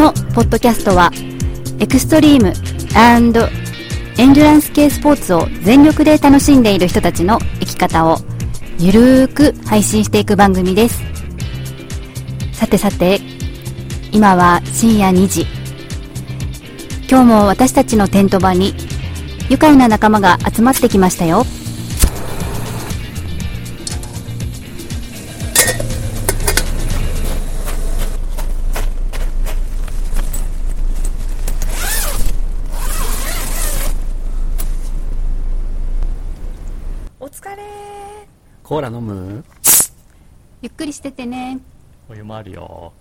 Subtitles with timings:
[0.00, 1.10] のポッドキャストは
[1.78, 2.54] エクストリーム
[2.96, 8.16] エンドュランス系スポーツを全力で楽しんでいる人たちの生き方を
[8.78, 11.02] ゆるーく配信していく番組です。
[12.54, 13.20] さてさて
[14.10, 15.46] 今は深夜2時。
[17.06, 18.72] 今日も私たちのテント場に
[19.50, 21.44] 愉快な仲間が集まってきましたよ。
[38.70, 39.44] コーラ飲む？
[40.62, 41.58] ゆっくりしててね。
[42.08, 42.92] お湯もあるよ。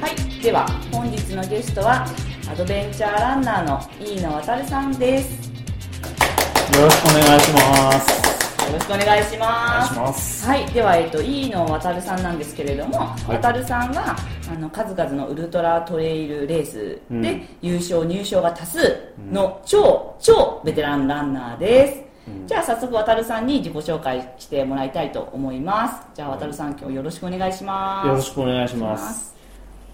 [0.00, 2.06] はいでは本日のゲストは
[2.48, 5.45] アドベンチャーランナーの飯野渉さんです
[6.74, 8.26] よろしくお願いします。
[8.66, 10.46] よろしくお願いしますいします。
[10.46, 14.16] はい、では、えっと、飯野渉さんなんですけれども、い渉さんは
[14.50, 22.02] あの数々のウルトラトレイルレースで、うん優勝、入賞が多数の超、超ベテランランナーです。
[22.46, 29.36] じゃあ早速渉さんに自己紹介してもらいたいと思いますじゃあ渉さん今日よろしくお願いしますよろしくお願いします。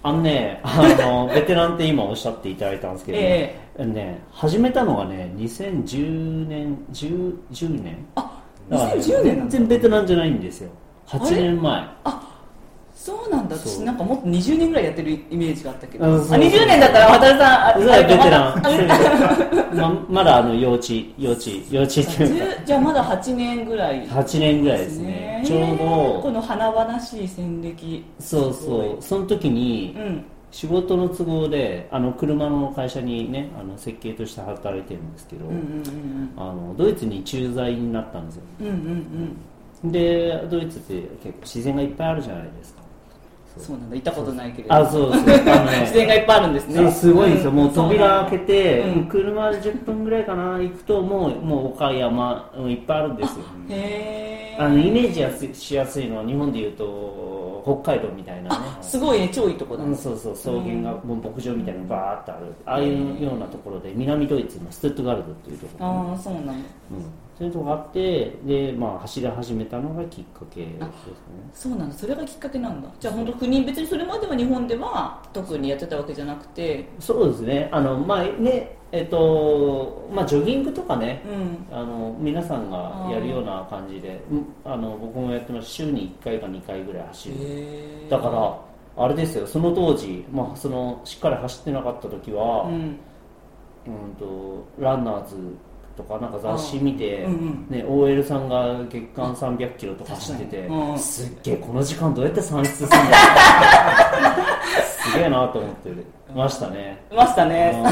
[0.05, 8.07] あのね、あの、ベテランって今おっしゃっていただいたんですけど、えね、始めたのがね、2010年、10, 10年。
[8.15, 10.71] あだからね2010年全然ベテランじゃないんですよ。
[11.07, 11.89] 8年前。
[12.95, 13.57] そうなんだ。
[13.57, 13.73] そう。
[13.73, 19.77] 私なんかもっと20年ぐらいやってるイメージがあったけど、うんそうあ20年だったら渡さんあそれはベテラン。
[19.83, 19.91] あ。
[19.91, 20.87] ままだあの幼稚、
[21.19, 24.07] 幼稚、幼稚っていうか、10じゃあまだ8年ぐらい。
[24.07, 25.43] 8年ぐらいですね。
[25.45, 28.05] ちょうど、この華々しい戦歴。
[28.21, 38.43] そうそう、その時に、うん仕事の都合であの車の会社にねあの設計として働いてるんですけど、うんうんあのドイツに駐在になったんですよ。
[38.61, 38.79] うんうんうん。
[39.85, 40.95] うんでドイツって
[41.25, 42.83] 結構自然がいっぱいあるじゃないですか。
[43.59, 43.79] そう。
[43.79, 43.97] なんだ。
[43.97, 44.75] 行ったことないけれど。
[44.75, 45.23] あそうそう。
[45.23, 46.91] あのね 自然がいっぱいあるんですね。
[46.93, 50.59] すごいんですよ、もう扉開けて、うん車で10分ぐらいかな。
[50.59, 53.45] 行くともうもう丘山うんいっぱいあるんですよ。
[53.71, 56.85] へえあのイメージやすしやすいのは日本でいうと
[57.63, 58.67] 北海道みたいなね。
[58.81, 62.55] すごいね超いいとこだうん、そうそう草原がもう牧場みたいなのがバーってある。
[62.67, 66.53] ああいうようなところで南ドイツのストゥットガルトっていうところ、ああそうなんだ。
[66.53, 66.61] うん、
[67.43, 70.85] そういうとこがあってで、まあ、走り始めたのがきっかけですね。
[71.53, 71.95] そうなんだ。
[71.97, 72.89] それがきっかけなんだ。
[73.01, 76.89] じゃあ本当国別にそれまでは日本では特にやってたわけじゃなくて。
[77.01, 77.69] そうですね。
[77.73, 81.77] あのまあねえっとまあジョギングとかねうん。
[81.77, 85.69] あの皆さんがやるような感じでうんあの僕もやってます。
[85.69, 87.35] 週に1回か2回ぐらい走る。
[88.09, 89.49] だからあれですよ。
[89.49, 92.99] その当時、まあ、そのしっかり走ってなかった時は、うん。
[93.85, 95.35] うんとランナーズ
[95.97, 97.67] とかなんか雑誌見て、あうんうん。
[97.69, 102.97] ね、OL さんが月間300キロとか走っててうんすっげえこの時間どうやって算出するんだ
[105.13, 105.91] すげえなと思って
[106.35, 107.05] ましたね。
[107.11, 107.83] いましたね。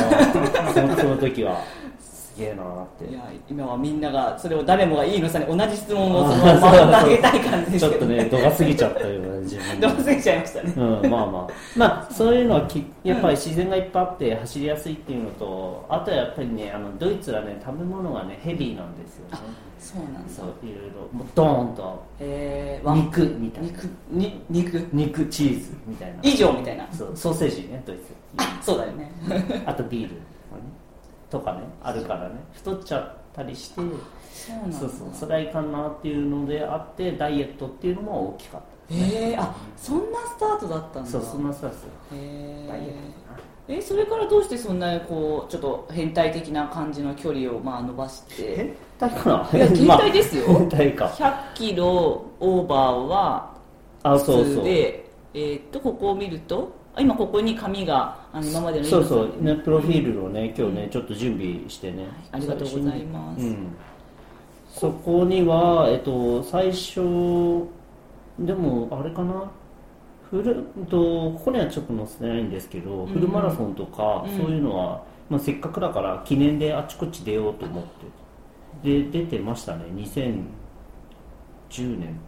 [0.74, 0.96] うん。
[0.96, 1.60] その時は。
[1.60, 1.79] す
[2.40, 3.10] げえなって。
[3.10, 9.80] いや今はみんながそれを誰もがいいのさんに同じ質問をそのあまま投げたい感じですけどちょっとね度が過ぎちゃったような自分。
[9.80, 10.74] どうせちゃいましたね。
[10.76, 11.48] うん、まあまあ。
[11.76, 19.38] まあそういうのはきやっぱり自然がいっぱいあって走りやすいっていうのとあとはやっぱりねあのドイツはね食べ物がねヘビーなんですよね。
[19.78, 20.32] そうなんだ。
[20.34, 21.08] そういろいろ。
[21.12, 22.04] もうドーンと。
[22.20, 23.68] えー、肉みたいな。
[23.70, 24.88] 肉に肉。
[24.92, 26.18] 肉チーズみたいな。
[26.22, 26.86] 以上みたいな。
[26.92, 28.02] そうソーセージねドイツ。
[28.62, 29.10] そうだよね。
[29.64, 30.16] あとビール
[31.30, 33.80] とかねあるからね太っちゃったりして
[34.70, 41.10] そうそうそれはいかんなっていうのであってダイエットっていうのも大きかったえー、あそんなスタートだったんだ。
[41.10, 41.76] そうそんなスタート
[42.12, 48.56] へダイエットかえー、それからどうしてそんなこうちょっと変態的な感じの距離をまあ伸ばして？
[48.56, 49.58] 変態かな？
[49.58, 50.46] いや変態ですよ。
[50.58, 51.06] 変態か。
[51.06, 53.54] 100キロオーバーは
[54.02, 54.64] あそうそう。
[54.64, 62.06] でえーっとここを見るとあ今ここに紙があの今までのそうそうねプロフィールをね今日ねちょっと準備してね。
[62.32, 63.44] ありがとうございます。
[63.44, 63.68] うん。
[64.68, 67.00] そこにはえっと最初
[68.38, 69.50] でもあれかな？
[70.30, 74.36] フルとここにはちょっと載せてないんですけど、んフルマラソンとか、うん。
[74.36, 77.84] そういうのは、まあ、せっかくだから記念であちこち出ようと思っ
[78.82, 78.82] て。
[78.82, 79.84] で出てましたね。
[79.86, 82.20] 2010年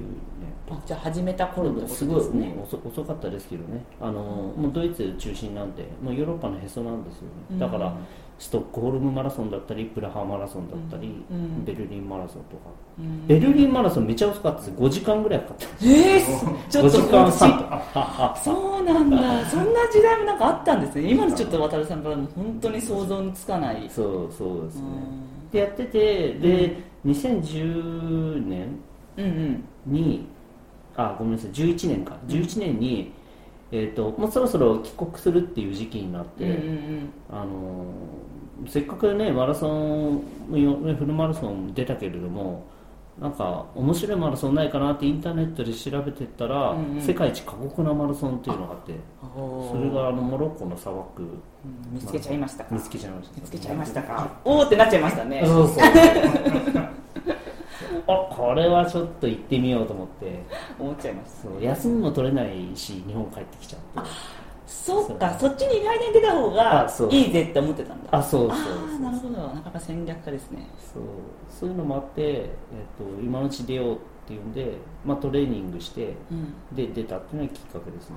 [0.00, 3.84] 年あじゃあ始めた頃ですすごい、ねね、遅遅かったですけどね。
[4.00, 7.58] あの、もうドイツ中心なんでもうヨーロッパのへそなんですよね。
[7.58, 7.94] だから、
[8.38, 11.64] ストックホルムマラソンだったりプラハマラソンだったり、うん。
[11.64, 13.26] ベルリンマラソンとか、うん。
[13.26, 14.70] ベルリンマラソンめっちゃ遅かったです。
[14.72, 19.50] 5時間ぐらいかかったえー、ちょっ5と時間とそうなんだ。
[19.50, 21.10] そんな時代もなんかあったんですね。
[21.10, 23.88] 今のちょっと渡るさんからも本当に想像につかない。
[23.90, 24.82] そうそうですね。
[24.82, 25.50] うん。
[25.50, 28.78] でやっててで、2010年
[29.16, 30.26] うんうんに
[30.96, 32.16] あごめんなさい11年か。
[32.26, 33.12] 11年に、
[33.72, 38.34] えー、ともうそろそろ帰国するっていう時期になって、うんうんあのー
[38.68, 40.22] せっかくねマラソン
[40.52, 42.64] よフルマラソン出たけれども
[43.20, 47.00] なんか面白いマラソンないかなってインターネットで調べてったら、うんうん。
[47.00, 51.22] 世界一過酷なマラソンっていうのがあってそれがあのモロッコの砂漠。
[51.22, 51.30] うん。
[51.92, 52.74] 見つけちゃいましたか。
[52.74, 53.36] 見つけちゃいました。
[53.36, 54.30] 見つけちゃいましたか。
[54.44, 55.42] おーってなっちゃいましたね。
[55.46, 55.78] そうそう
[58.06, 60.42] あこれはちょっと行ってみようと思って。
[60.78, 61.42] 思っちゃいます。
[61.42, 64.10] そう休みも取れないし日本帰ってきちゃって。
[64.66, 68.08] そっかそっちに来年出た方がいいぜって思ってたんだ。
[68.18, 68.58] あそうそう
[68.96, 69.36] あなるほど。
[69.36, 70.68] なかなか戦略家ですね。
[70.78, 71.02] そう。
[71.50, 72.46] そういうのもあって、えっ
[72.98, 74.72] と今のうち出ようっていうんで、
[75.04, 76.54] まあ、トレーニングしてうん。
[76.74, 78.16] で出たっていうのがきっかけですね。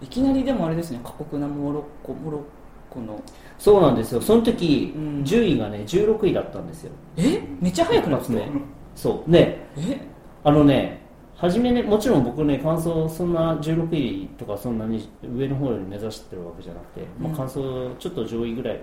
[0.00, 1.00] いきなりでもあれですね。
[1.04, 2.42] 過酷なモロッコモロッ
[2.88, 3.20] コの。
[3.58, 4.20] そうなんですよ。
[4.20, 5.24] その時、うん。
[5.24, 6.92] 順位がね16位だったんですよ。
[7.16, 7.42] え？
[7.60, 8.26] めっちゃ速くなって。
[8.28, 9.30] た一発目そう。
[9.30, 9.66] ね。
[9.76, 10.00] え？
[10.44, 11.00] あのね
[11.36, 17.36] 初めねもちろん僕ね感想そんな16位とかそんなに上の方より目指してるわけじゃなくて、まあ、うん。
[17.36, 18.80] 感想ちょっと上位ぐらいん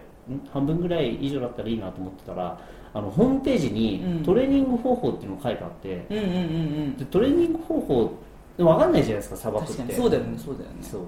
[0.52, 2.60] 半分ぐらい以上だったらいいなと思ってたら
[2.94, 4.24] あのホームページにうん。
[4.24, 6.36] トレーニング方法っていうのが書いてあって、うんうんうんう
[6.94, 6.98] ん。
[6.98, 8.12] でトレーニング方法
[8.58, 9.94] 分かんないじゃないですか砂漠って。
[9.94, 10.78] そうだよねそうだよね。
[10.82, 11.02] そう。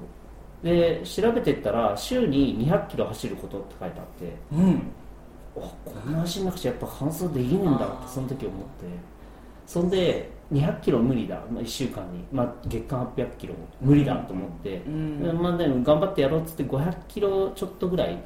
[0.64, 4.34] で調べてったら週に200キロ走ることって書いてあって。
[4.52, 4.70] うん。
[4.76, 5.09] あ
[5.56, 9.20] こんな走んなくちゃやっぱ完走できねえんだってその時思って。
[9.66, 18.18] そんで200キロ無理だ、まあ、1週間に、まあ、月間800キロ無理だと思って、うんでまあ、でも頑張ってやろうっつって500キロちょっとぐらい。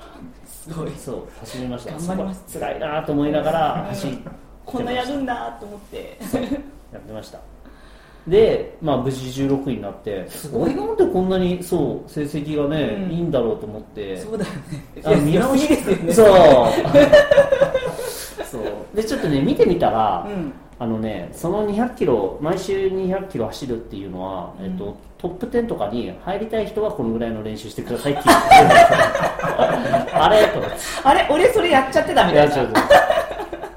[0.46, 0.92] すごい。
[0.92, 1.92] そう走りました。
[1.92, 2.60] 頑張ります。
[2.60, 4.08] 辛いなと思いながら走
[4.66, 6.18] こんなやるんだと思って。
[6.94, 7.40] やってました
[8.28, 13.12] で、まあ、無事16位になって俺なんでこんなにそう成績がね、うん。
[13.12, 14.18] いいんだろうと思って。
[14.18, 14.60] そうだよね。
[15.04, 16.28] あ見直しですよねそう。
[18.50, 18.62] そう。
[18.96, 20.54] でちょっとね見てみたら、うん。
[20.80, 24.66] あのねその200キロ毎週200キロ走るっていうのは、うん。
[24.66, 28.50] えっと、トップ10とかに入りたい人はこのぐらいの練習してくださいって言って
[30.14, 30.62] あれと
[31.04, 32.56] あれ俺それやっちゃってたみたいな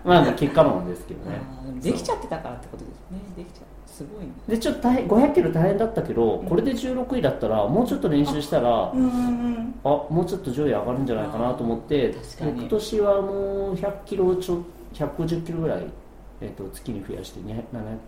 [0.05, 1.57] まあ結果論ですけどね。
[1.81, 2.96] できちゃってたからってことです
[3.97, 4.33] すごいね。
[4.47, 14.59] でちょっと大変500キロ大変だったけどこれで16位だったらもうちょっと練習したらうんうんあもうちょっと上位上がるんじゃないかなと思って今年はもう100キロちょ
[14.93, 15.87] 150キロぐらい、
[16.43, 17.63] えっと月に増やして200 700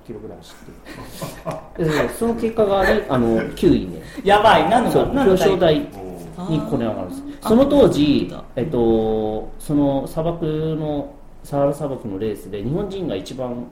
[0.07, 1.85] キロぐらい走って。
[1.85, 4.69] る でその結果がねあの9位ねやばい。
[4.69, 5.89] 何の表彰台
[6.37, 7.23] あーにこれ上がるんです。
[7.41, 10.45] その当時あ、えっと、その砂漠
[10.79, 11.15] の
[11.45, 13.67] サハラ砂漠のレースで日本人が一番、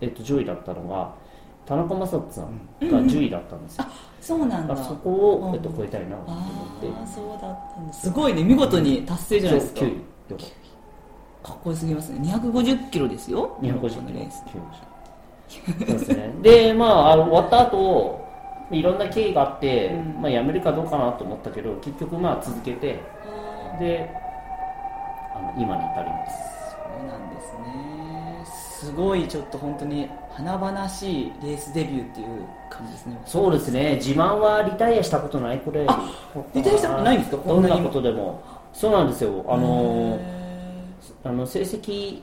[0.00, 1.21] えっと、上位だったのが
[1.64, 3.84] 田中将人さんが10位だったんですよ、
[4.20, 4.74] そうなんだ。
[4.74, 5.54] あそこを、うん。
[5.54, 6.40] えっと、超えたいなと思っ
[6.80, 6.88] て。
[6.88, 9.80] ああそうだったんだすごいね見事に達成じゃないですか。
[9.80, 9.94] 9位よ
[10.38, 10.48] かっ
[11.42, 12.18] かっこよすぎますね。
[12.32, 13.56] 250キロですよ。
[13.60, 14.44] 250こキロのレース
[15.48, 16.34] そうですね。
[16.42, 18.20] でまああの終わった後
[18.70, 20.22] いろんな経緯があって、うん。
[20.22, 23.00] まあ、辞めるかどうかなと思ったけど結局まあ続けて
[23.78, 24.10] で
[25.34, 26.51] あの今に至ります
[26.98, 28.44] そうなんですね。
[28.44, 32.26] すごいちょっと本当に華々しいレースデビューっていう
[32.68, 33.22] 感じですね。
[33.26, 33.94] そうですね。
[33.96, 36.10] 自慢はリタイアしたことないこれあ
[36.54, 37.36] リタイアしたことないんですか？
[37.36, 38.42] どこんなことでも。
[38.72, 39.44] そうなんですよ。
[39.48, 40.52] あのへ
[41.24, 42.22] あの成績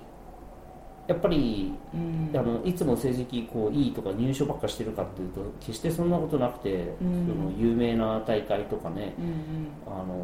[1.08, 2.38] やっぱりーうん。
[2.38, 7.27] あのいつも成績こういいとか入賞ばっかしてるかっていうと決してそんなことなくて、うん。
[7.27, 9.67] その有名な大会とかね、うんうん。
[9.88, 10.15] あの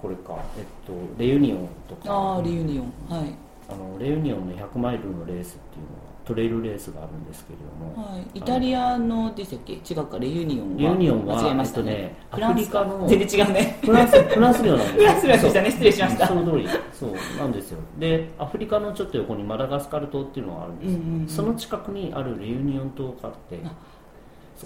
[0.00, 2.12] これか、えっと、レユニオンとか。
[2.12, 3.18] ああリユニオン。
[3.18, 3.34] はい。
[3.70, 9.74] あのレユニオンの100マイルのレースっていうのはトレイルレースがあるんですけれども、はい、イタリアのでしたっけ？
[9.74, 10.18] 違うか。
[10.18, 10.78] レユニオンは。
[10.78, 13.78] レユニオンは間違えましたね,、えっとねフランスアフリカの全然違うね。
[13.82, 15.70] フランスフランス領なんです フランス領でしたね。
[15.70, 16.26] 失礼しました。
[16.28, 16.68] その通り。
[16.92, 17.10] そう。
[17.38, 17.78] なんですよ。
[17.98, 20.92] でアフリカのちょっと横にマダガスカル島っていうのがあるんです。
[20.92, 21.28] よ、うんうんうん。
[21.28, 23.60] その近くにあるレユニオン島があって。
[23.64, 23.72] あ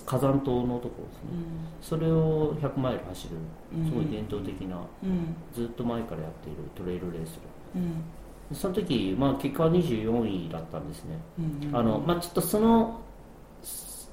[0.00, 1.30] 火山島のところですね、
[1.82, 3.36] それを100マイル走る
[3.76, 3.86] うん。
[3.86, 5.34] すごい伝統的な、うん。
[5.54, 7.40] ずっと前からやっているトレイルレースで。
[7.76, 8.04] うん。
[8.54, 11.16] その時、まあ、結果は24位だったんですね、
[11.72, 13.00] あのまあ、ちょっとその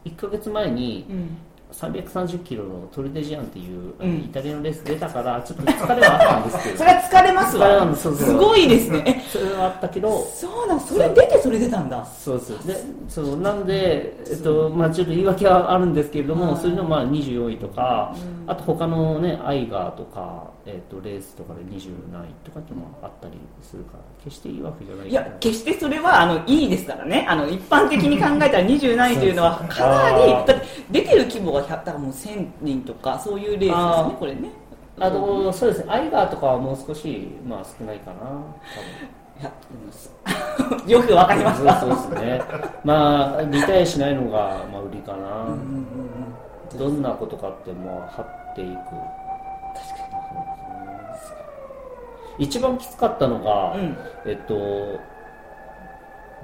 [0.06, 1.38] 1ヶ月前にうん
[1.72, 6.78] 330キロのトルデジアンっていう、イタリアのレース出たからちょっと疲れはあったんですけど。
[6.78, 7.68] それは疲れますわ。
[7.68, 8.16] はそう。
[8.16, 9.04] そうすごいですね。
[9.06, 12.04] え それはあったけどそうなんそれ出てそれ出たんだ。
[12.06, 12.76] そうですで
[13.08, 18.52] そうなんで、えっとまあ、ちょっと言い訳はあるんですけれども、はいそれでもまあ24位とか、うん。
[18.52, 27.26] あと他のねアイガーとか、えっとレースとかで20何位とかっていうのもあったりするから決していいわけじゃないいや決してそれはあのいいですからね。
[27.28, 34.52] あの一般的に考えたら27位というのはかなりだって出てる規模が100だからもう1000人とかそういうレースですねこれね。
[35.02, 35.92] あのそうですね。
[35.92, 39.10] アイガーとかはもう少し、まあ、少ないかな多分。
[39.40, 41.80] いや よくわかりました。
[41.80, 42.42] そうですね。
[42.84, 46.20] まあリタイアしないのが、まあ、売りかな、うんうんうん
[46.78, 50.10] どんなことかってもう張っていく確か
[52.40, 53.98] 一番きつかったのが、にうん。
[54.26, 55.00] えっと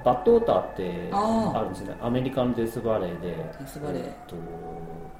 [0.06, 1.96] バッドウォーターってあるんですね。
[2.00, 4.04] アメリカンデスバレーでデスバレー。
[4.04, 4.36] えっと、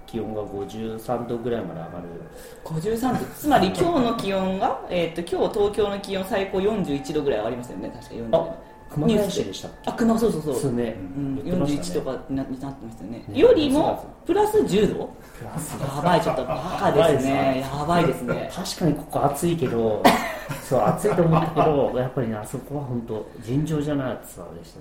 [0.07, 2.97] 気温が53度ぐらいまで上がる。
[2.97, 3.25] 53度。
[3.35, 7.91] つまり 今日の気温が、えー、と今日東京の気温最高41度ぐらいありますよね。
[7.91, 8.55] 確か40あ
[8.89, 10.55] 熊谷市でしたあ熊そうそうそう。
[10.55, 13.25] ですね、うん、言ってました41ねとかになってましたよね。
[13.27, 13.39] ね。
[13.41, 15.11] よりもプラス10度？
[15.45, 17.61] やばいちょっとバカですね。
[17.61, 18.51] やばいですね。
[18.55, 20.03] 確かにここ暑いけど
[20.63, 24.75] そう暑いと思ったけどやっぱりねあそこは本当尋常じゃない暑さでし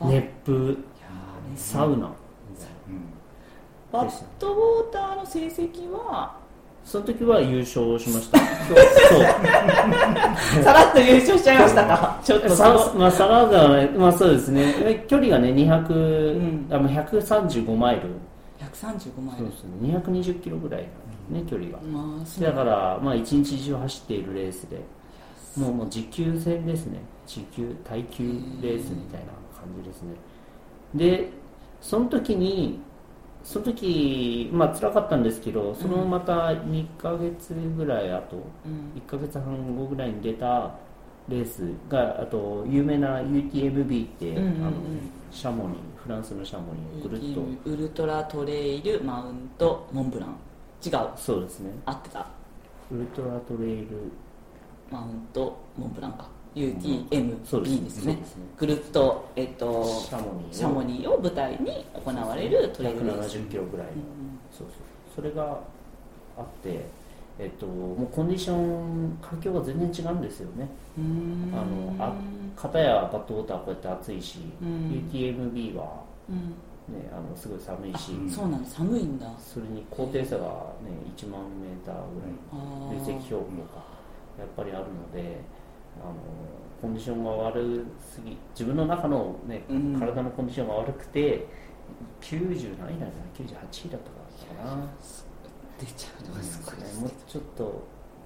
[0.00, 0.12] たね。
[0.12, 0.76] 熱風。
[1.56, 2.10] サウナ。
[3.92, 6.34] バッドウォーターの成績は
[6.84, 8.38] その時は優勝しました。
[8.38, 9.18] そう。
[10.62, 12.20] さらっと優勝しちゃいましたか。
[12.22, 16.66] ちょっとさまあ、佐賀川はね、まあそうですね、距離がね、200、うん。
[16.70, 18.02] あの135マイル、
[18.84, 19.44] 135マイル。
[19.44, 20.88] そうですね、220キロぐらい
[21.30, 21.80] ね、距離が。
[21.82, 24.80] まあだから、まあ、一日中走っているレースで、
[25.56, 28.24] もうもう持久戦ですね、持久、耐久
[28.60, 29.26] レースみたいな
[29.58, 30.14] 感じですね。
[30.94, 31.30] で、
[31.80, 32.80] その時に、
[33.42, 38.36] その時、まあ辛かったんですけど、そのまた2ヶ月ぐらい後、
[38.66, 39.00] うん。
[39.00, 40.74] 1ヶ月半後ぐらいに出た
[41.28, 44.66] レースがあと有名な UTMB って、うんうんうん。
[44.66, 44.76] あの
[45.30, 47.70] シャモニーフランスのシャモニーをぐるっと。
[47.70, 50.36] ウルトラトレイルマウントモンブラン。
[50.84, 51.08] 違う。
[51.16, 51.70] そうですね。
[51.86, 52.26] 合ってた
[52.90, 54.10] ウルトラトレイル。
[54.90, 56.28] マウントモンブランか。
[56.54, 57.38] UTMB ですね。
[57.44, 58.16] そうですね。
[58.56, 60.52] ぐるっと、えっと、シャモニーを。
[60.52, 63.38] シャモニーを舞台に行われるトレイルレース。
[63.38, 64.38] 170キロぐらいの、うん。
[64.52, 64.68] そうそう。
[65.16, 65.58] それが
[66.36, 66.84] あって
[67.38, 70.68] えっともうコンディション環境が全然違うんですよね。
[71.52, 72.14] あのあ
[72.56, 75.08] 片やバッドウォーターこうやって暑いし、うん。
[75.10, 76.54] UTMB は、うん。
[76.86, 78.70] ね、あのすごい寒いしそうなんだ。
[78.70, 79.32] 寒いんだ。
[79.38, 83.82] それに高低差が、ね、1万メーターぐらい累積標高が
[84.38, 85.40] やっぱりあるので
[86.02, 86.14] あの
[86.82, 89.98] コンディションが悪すぎ自分の中の、ねうん。
[89.98, 91.46] 体のコンディションが悪くて
[92.20, 94.86] 90何位だったかな98位だったかな
[95.80, 97.62] 出ちゃうのがすごいですもうちょっと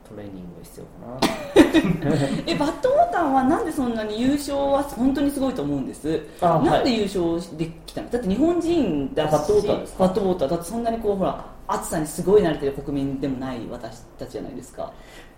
[0.09, 2.43] トレーニングが必要かな。
[2.47, 6.21] えバッドウォーターはなんでそんなに優勝は本当にすごいと思うんです？
[6.41, 8.11] あなんではい優勝できたの？
[8.11, 9.99] だって日本人だしバッドウォーターですか？
[10.07, 14.91] バッドウォーターだってそんなにこうほら暑さにすごい慣れてる国民でもない私たちじゃないですか。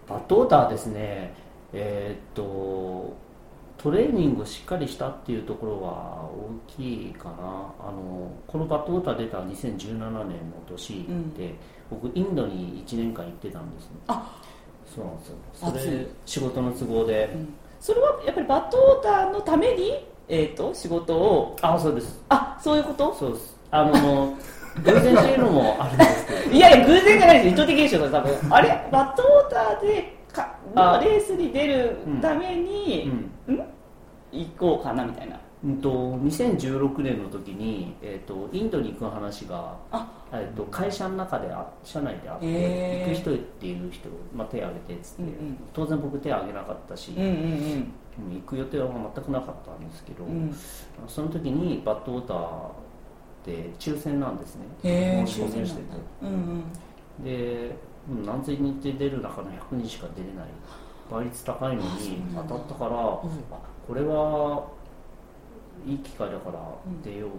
[0.08, 1.34] バッドウォーターですね
[1.72, 3.12] えーっと
[3.82, 7.34] トレーニングをしっかりしたっていうところは大きいかな。
[7.80, 11.54] あのこのバッドウォーター出た2017年の年で、
[11.90, 13.90] 僕インドに1年間行ってたんですね。
[14.08, 14.38] あ
[14.94, 15.36] そうなんですよ。
[15.54, 17.34] それ仕事の都合で、
[17.80, 21.56] それはやっぱりバッドウォーターのために、えー、と仕事を？
[21.62, 22.22] あそうです。
[22.28, 23.14] あそういうこと？
[23.14, 23.56] そうです。
[23.70, 24.36] あの
[24.84, 26.50] 偶然っていうのもあるんですけど。
[26.52, 27.54] いやいや偶然じゃないです。
[27.54, 28.52] 意図的現象だ多分。
[28.54, 28.88] あれ？
[28.92, 31.00] バッドウォーターでかあ。
[31.02, 33.30] レースに出るためうに、ん？
[34.32, 35.36] 行こうかなみたいな。
[35.62, 40.06] うんと2016年の時に、えー、とインドに行く話があ。
[40.32, 43.08] えっと会社の中であ社内であってへー。
[43.10, 45.58] 行く人っていう人、まあ、手を挙げてっつって、うんうん。
[45.74, 47.34] 当然僕手を挙げなかったし、うんうんうん。
[47.34, 47.92] うん
[48.34, 50.54] 行く予定は全くなかったんですけど、うん。
[51.08, 52.70] その時にバッドウォーターっ
[53.44, 55.26] て抽選なんですね。
[55.26, 55.84] 申し込みをしてて。
[56.22, 56.64] うんうん
[57.24, 57.89] でうん
[58.24, 60.46] 何千人って出る中の100人しか出れない
[61.10, 64.66] 倍率高いのに当たったから、これは
[65.86, 66.60] いい機会だから
[67.02, 67.36] 出ようと、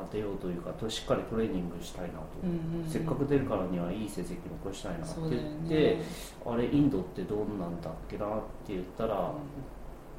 [0.00, 2.90] あ出ようというかとしっかりトレーニングしたいなと、うんうんうん。
[2.90, 6.02] せっかく出るからにはいい成績残したいなって言って、ね
[6.46, 8.28] あれインドってどうなんだっけなっ
[8.66, 9.32] て言ったら、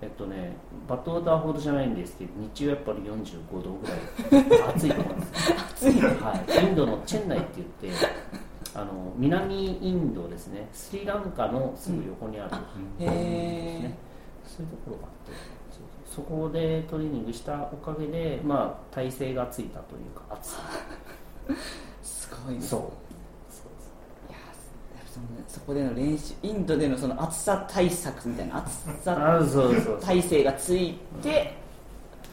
[0.01, 0.55] えっとね
[0.87, 5.53] バッドウォーターほどじゃないんですけど日中やっぱり45度ぐらい暑いと思います
[5.85, 8.05] 暑いはい、インドのチェンナイって言って
[8.75, 10.67] あの南インドですね。
[10.73, 12.51] スリランカのすぐ横にある、
[12.99, 13.05] へ
[13.85, 13.95] え
[14.45, 15.55] そういうところがあって
[16.13, 20.57] そこでトレーニングしたおかげで、まあ、体勢がついたというか暑さ。
[22.03, 22.83] そ すごいですそうい
[24.31, 24.37] や
[25.05, 28.71] そのそこでの練習インドでのその暑さ対策みたいな暑
[29.03, 29.99] さあそうそうそう。
[30.01, 31.53] 体制がついて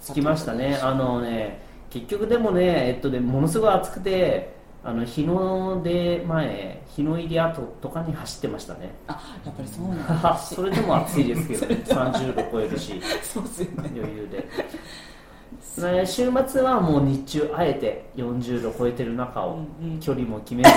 [0.01, 0.77] つきましたね。
[0.83, 8.91] あのね結局でもねえっとねものすごい暑くてあの日の出前日の入り後とかに走ってましたね。
[9.07, 10.37] あやっぱりそうなんだ。
[10.43, 11.83] それでも暑いですけどね。
[11.87, 13.01] 30度超えるし。
[13.23, 13.91] そうですよね。
[13.97, 14.39] 余裕で。
[14.39, 19.61] ね週末はもう日中あえて40度超えてる中を
[20.01, 20.71] 距離も決めず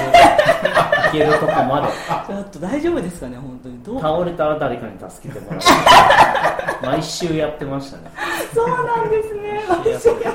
[1.07, 1.87] 行けるとこまで。
[2.27, 3.83] ちょっと大丈夫ですかね本当に。
[3.83, 4.01] どう？
[4.01, 5.59] 倒れたら誰かに助けてもらう
[6.85, 8.03] 毎週やってましたね。
[8.53, 9.63] そうなんですね。
[9.67, 10.33] 毎週や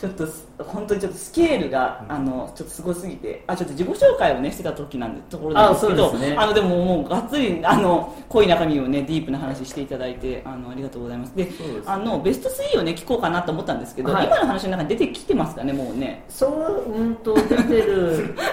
[0.00, 6.36] ちょっとす本当にちょっとスケールが、あのちょっとすごすぎてあちょっと自己紹介をねしてた時なんでところなんですけどあですね。
[6.36, 11.34] あのでももうがっつりあの濃い中身をねディープな話していただいてあのありがとうございます。
[11.36, 14.26] でそうですあのベスト3をね聞こうかなと思ったんですけど、はい。
[14.26, 16.24] 今の話の中に出てきてますかねもうね。
[16.28, 18.34] そううんと出てる。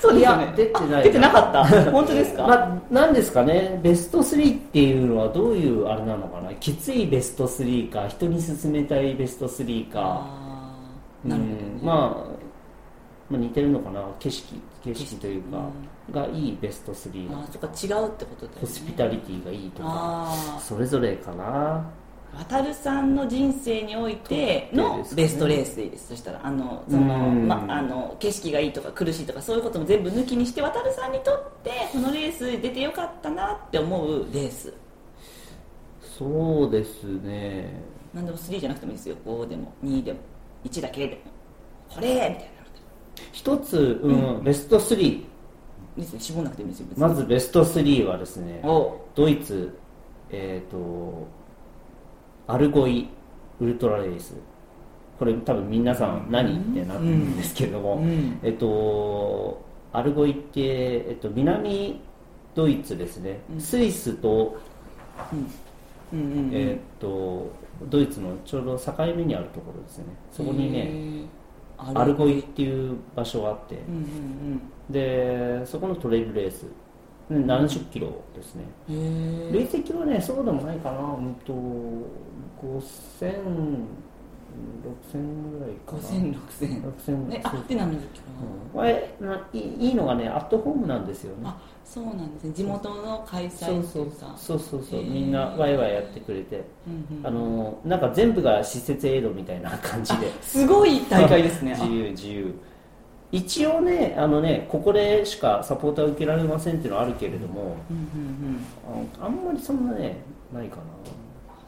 [0.00, 0.44] そうですよね。
[0.44, 1.64] いや出てないあ出てなかった。
[1.90, 3.78] 本当ですか、まあ、なんですかね。
[3.82, 6.52] ベスト3っていうのはどういうあれなのかな。
[6.54, 10.37] きついベスト3か人に勧めたいベスト3か
[11.24, 11.60] なるほど、ね。
[11.80, 11.86] うん。
[11.86, 12.38] まあ、
[13.30, 14.02] まあ似てるのかな。
[14.18, 15.70] 景色景色というか、
[16.10, 18.60] がいいベスト3あーそっか違うってことだよね。
[18.60, 21.44] ホスピタリティがいいとかあそれぞれかな。
[21.94, 22.08] ー
[22.38, 26.08] 渡るさんの人生においてのベストレースでいいです。
[26.08, 27.48] そしたらあのその、うん。
[27.48, 34.72] ま、あの景色がいいとか苦しいとかそういうことも全部抜きにして渡るさんにとってこのレース出てよかったなって思うレース。
[36.18, 37.82] そうですね。
[38.12, 39.16] 何でも3じゃなくてもいいですよ。
[39.24, 40.18] 5でも2でも
[40.64, 41.14] 1だけで。
[41.14, 41.20] も
[41.94, 42.36] これみたいな
[43.32, 45.24] 一つ、うんベスト3い
[45.96, 49.00] いですよ絞んなくてもいいですよまずベスト3はですねお。
[49.14, 49.76] ドイツ
[50.30, 51.26] えっ、と
[52.46, 53.08] アルゴイ
[53.60, 54.34] ウルトラレース。
[55.18, 58.38] これ多分皆さん何ってなってるんですけれども、うん。
[58.42, 62.00] えっとアルゴイって、えっと、南
[62.54, 63.60] ドイツですね、うん。
[63.60, 64.56] スイスと,、
[66.12, 66.18] うん。
[66.20, 67.50] うんうんえっと
[67.86, 70.04] ドイツのちょうど境目にあるところですね。
[70.32, 71.26] そこにねね
[71.78, 73.76] アルゴイっていう場所があって。
[73.76, 76.64] うんうんでそこのトレイルレース。
[77.28, 78.64] で70キロですね。
[78.88, 80.98] うんへ累積はねそうでもないかな。
[80.98, 81.52] うんと
[82.62, 83.32] 5000
[85.12, 85.98] 6000ぐらいかな。
[85.98, 88.70] 5000 6000 6000ねあそうで70キロ、うん。
[88.72, 91.42] これないいいいのがねアットホームなんですよね。
[91.44, 92.52] あそうなんですね。
[92.52, 94.20] 地元の開催そうそうっていう。
[94.20, 95.02] かそうそうそう。
[95.02, 96.64] みんなワイワイやってくれて。
[96.86, 100.30] うんうんあのなんか全部が施設エイドみたいな感じで。
[100.42, 101.72] すごい大会ですね。
[101.80, 102.54] 自由自由。
[103.30, 110.16] 一応ねあのねここでしかサポーター受けられませんっていうのはあるけれどもうんうんうんああんまりそんなね
[110.52, 110.78] ないか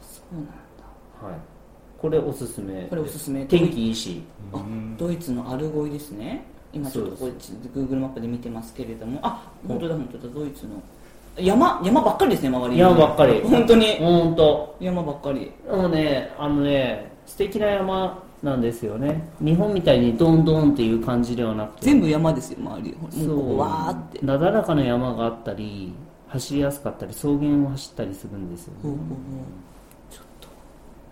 [0.03, 0.53] そうなんだ。
[1.23, 1.39] なはい
[2.01, 2.87] これおすすめ。
[2.87, 3.45] これおすすめ。
[3.45, 4.23] 天気いいし。
[4.53, 4.63] あ
[4.97, 6.45] ドイツのアルゴイですね。
[6.73, 7.33] 今ちょっとこれ
[7.75, 9.21] Google マップで見てますけれども。
[9.23, 10.35] あ本当だ本当だ。
[10.35, 10.83] ドイツの。
[11.37, 12.81] 山山ばっかりですね周りに。
[12.81, 13.41] 山ばっかり。
[13.45, 13.97] 本当に。
[13.99, 14.77] 本当。
[14.81, 15.53] 山ばっかり。
[15.71, 19.29] もうねあのね素敵な山なんですよね。
[19.41, 21.87] 日本みたいにドンドンっていう感じではなくて。
[21.87, 22.97] 全部山ですよ周り。
[23.13, 23.59] そう。
[23.59, 24.25] わーって。
[24.25, 25.93] なだらかな山があったり
[26.31, 29.19] 走りやすかったり草原を走ったりするんですよ、ほうほうほう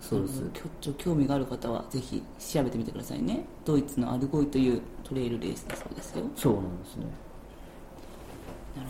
[0.09, 0.41] そうです。
[0.41, 3.45] んちょ興味がある方はぜひ調べてみてくださいね。
[3.65, 6.25] ドイツのアルゴイというトレイルレースだそうですよ。
[6.37, 7.05] そうなんですね。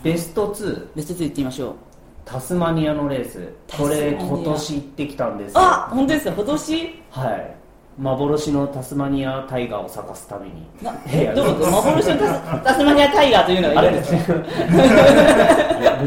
[0.03, 1.73] ベスト2ベスト2いってみましょう。
[2.25, 3.51] タスマニアのレース。
[3.77, 5.59] これ今年行ってきたんですよ。
[5.59, 6.31] あ本当ですか？
[6.33, 7.01] 今年？
[7.11, 7.55] はい。
[7.97, 10.65] 幻のタスマニアタイガーを探すために。
[10.81, 14.25] などういうこと幻のタスタスマニアタイガーというのがいるんですね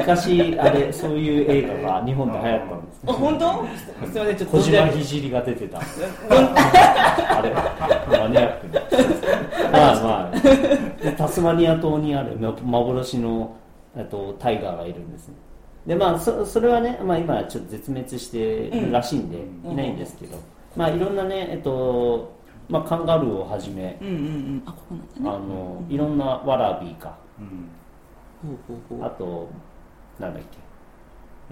[0.03, 3.53] 昔あれそういう映画が日本で流行ったんですあ本当？
[3.53, 4.57] すみませんちょっと。
[4.59, 5.79] 小島聖が出てた。
[5.79, 7.51] あれ
[8.19, 8.73] マニアックに
[9.73, 10.39] まあまあ。
[11.03, 13.57] でタスマニア島にあるま幻の
[13.97, 15.35] えっとタイガーがいるんですね。
[15.87, 19.73] でまあそそれはね、まあ、今ちょっと絶滅してるらしいんで、うん。
[19.73, 20.39] いないんですけど、
[20.77, 22.33] まあいろんなねえっと
[22.69, 24.15] まあカンガルーをはじめうんうん
[25.21, 25.29] うん。
[25.29, 27.17] あのいろんなワラビーか
[28.43, 29.49] ほうほうほうあと
[30.23, 30.59] なんだっけ？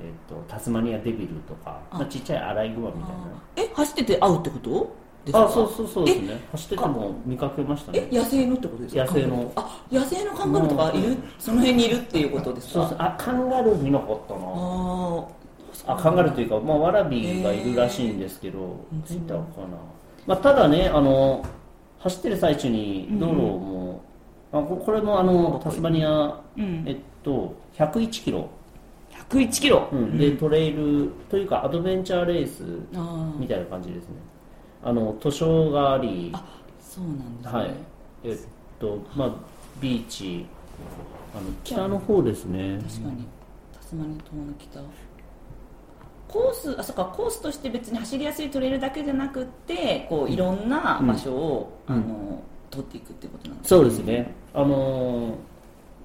[0.02, 1.80] えっとタスマニアデビルとか。
[1.90, 1.98] あ。
[1.98, 3.16] まあ、ちっちゃいアライグマみたいな。
[3.56, 4.96] え走ってて会うってこと？
[5.24, 5.44] ですか？
[5.44, 6.40] あそうそうそうですね。
[6.52, 8.08] 走ってても見かけましたね。
[8.10, 9.04] え野生のってことですか？
[9.04, 9.52] 野生の。
[9.56, 11.16] あ野生のカンガルーとかいる？
[11.38, 12.72] その辺にいるっていうことですか？
[12.72, 12.96] そうそう。
[12.98, 15.26] あカンガルー見なかったなあ
[15.86, 19.44] あカンガルーというか、まあ、ワラビーがいるらしいんですけど、見たかな、
[20.26, 21.44] まあ、ただねあの
[22.00, 24.02] 走ってる最中に道路も、
[24.52, 26.84] あここれもあのタスマニア、うん。
[26.86, 28.44] えっと101キロ、あ
[29.30, 30.18] 101キロ、うん。
[30.18, 32.64] でトレイルというかアドベンチャーレース
[32.94, 34.14] あみたいな感じですね。
[34.82, 36.44] あの図書がありあ
[36.80, 37.74] そうなんですね、はい。
[38.24, 38.38] え
[38.78, 39.34] とまあ
[39.80, 40.46] ビーチ
[41.34, 42.78] あの北の方ですね。
[42.88, 43.26] 確かに。
[43.72, 44.80] タスマニア島の北。
[46.28, 51.96] コースあそっかコースとして別に走りやすいトレイルだけじゃなくってこういろんな場所を、うん。
[51.96, 54.32] あの取っていくっていうことなんですそうですね。
[54.54, 55.34] あのー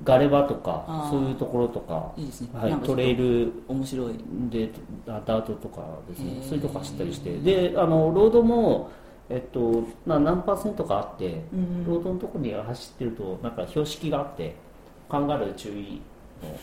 [0.04, 2.50] ガレバとかそういうところとかいいですね。
[2.54, 4.16] はいトレイル面白い。
[4.50, 4.70] で
[5.06, 6.42] ダダートとかですね。
[6.42, 7.38] そういうとこ走ったりして。
[7.38, 8.92] であのロードも
[9.30, 11.86] えっと、まあ、何パーセントかあって、うんうん。
[11.88, 14.56] ロードのところに走ってるとなんか標識があって
[15.10, 16.02] カンガルー注意
[16.44, 16.56] の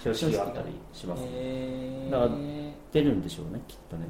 [0.00, 2.72] 標識があったりします、へだからー。
[2.92, 4.06] 出るんでしょうねきっとね。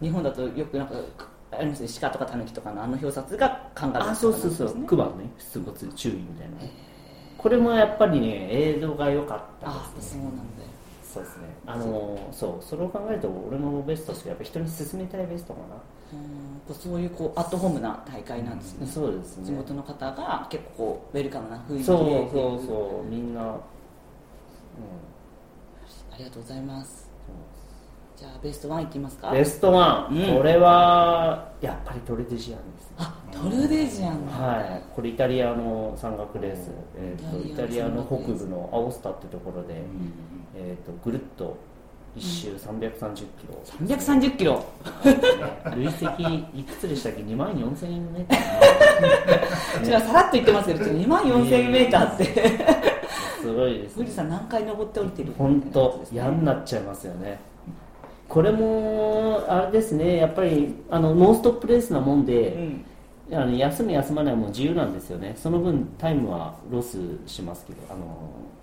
[0.00, 0.94] 日本だとよくなんか
[1.50, 1.88] ありますね。
[2.00, 4.74] 鹿とかタヌキとかのあの表札がカンガルーあそうそうそう。
[4.84, 6.56] クマね出没注意みたいな
[7.38, 10.22] これもやっぱりね映像が良かったあですね。
[10.22, 10.62] そうなんだ。
[10.62, 10.68] よ
[11.02, 11.44] そうですね。
[11.66, 15.66] あのそうそれを考えると俺のベストってやっぱ人に勧めたいベストかな。
[16.12, 16.16] う
[16.72, 19.46] んそういうこうアットホームな大会なんですね、そうですね。
[19.46, 21.84] 地元の方が結構こうウェルカムな雰囲気で。
[21.84, 22.04] そうそ
[22.62, 23.58] うそうみんな、うん、あ
[26.18, 27.08] りがとうございます
[28.16, 29.30] じゃあベストワンいきますか。
[29.30, 30.36] ベストワン、うん。
[30.38, 32.96] これはやっぱりトルデジアンですね。
[32.96, 34.32] あトルデジアンだ。
[34.32, 39.82] はい、これイタリアの山岳レース、えー、とイイタリアの北部のアオスタってところで、
[40.54, 41.58] えー、とぐるっと
[42.16, 44.64] 一周330キロ、330キロ。
[45.76, 52.24] 累積いくつでしたっけ？2万4000円メーターじゃあさらっと言ってますけど2万4000メーターって。
[53.42, 54.04] すごいですね。
[54.04, 57.38] 富士山何回登って降りてる本当嫌になっちゃいますよね
[58.28, 60.16] これもあれですね。
[60.16, 62.84] やっぱりあのノンストップレースなもんうで、ん。
[63.32, 65.34] あの休む休まないはもう自由なんですよね。
[65.36, 68.06] その分タイムはロスしますけどあの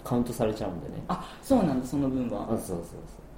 [0.05, 1.03] カウントされちゃうんでね。
[1.09, 2.43] あそうなんだその分は。
[2.43, 2.79] あそうそうそう。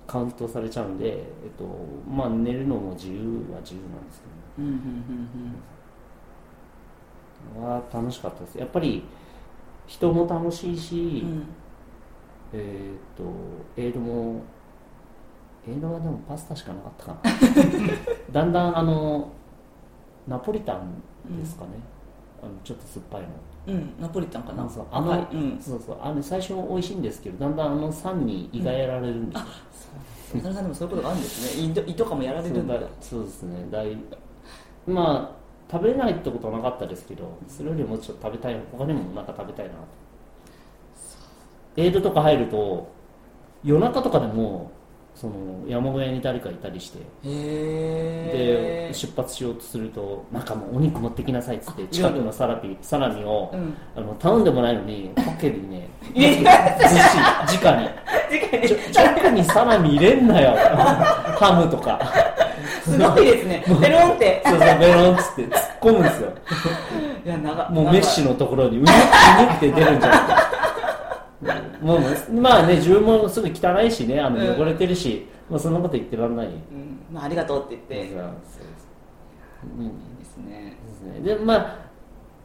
[0.06, 1.24] カウントされちゃうんで、えっ
[1.58, 1.66] と
[2.08, 3.18] まあ、寝るのも自由
[3.52, 4.22] は自由なんです
[4.56, 5.56] けうんうんうん
[7.56, 8.56] どは楽しかったです。
[8.60, 9.04] やっぱり
[9.88, 11.44] 人も楽しいし、うんうん。
[12.54, 13.24] えーっと
[13.82, 14.44] エールも
[15.68, 17.32] エールはでもパスタしかなかったかな。
[18.32, 19.30] だんだんあの
[20.28, 21.02] ナポリタン
[21.40, 21.72] ですかね、
[22.42, 23.28] あのちょっと酸っぱいの。
[23.68, 24.70] うんナポリタンかな。
[24.70, 25.60] そうあの、はいうん。
[25.60, 31.66] そうそうあの最初美味しいんですけどだんだんあの酸に胃がやられるんですよ、渡さんでもそういうことがあるんですね。
[31.66, 32.74] 胃と胃とかもやられるんだ。
[32.76, 33.68] そうだそうですね。
[33.72, 33.98] 大
[34.88, 39.80] まあ食べれないってことはなかったですけどそれよりもちょっと食べたい他にもなんか食べたいなと。
[41.78, 42.88] エイドとか入ると
[43.64, 44.72] 夜中とかでも
[45.16, 45.34] その
[45.66, 53.74] 山小屋に誰かいたりしてで出発しようとするとなんかもうお肉持ってきなさいっつってあ近くのサラピサラミを、うん。
[53.96, 57.90] あの頼んでもないのにポッケにねずっし直に。
[58.94, 59.44] 直に。
[59.46, 60.56] サラミ入れんなよ。
[61.40, 62.00] ハムとか。
[62.84, 63.64] すごいですね。
[63.82, 64.44] ペロンって。
[64.46, 66.34] そうそうベロンっつって突っ込むんですよ。
[67.26, 68.92] いや長もうメッシュのところにうにうに
[69.56, 70.55] って出るんじゃないか
[71.82, 74.62] もうまあね自分もすぐ汚いしねあのうん。
[74.62, 76.54] 汚れてるし、まあ、そんなこと言ってらんない、うん。
[77.12, 78.12] まあありがとうって言って。
[78.12, 78.22] そう
[80.20, 80.78] ですね。
[81.24, 81.86] でまあ